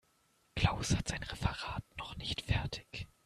[0.55, 3.07] Klaus hat sein Referat noch nicht fertig.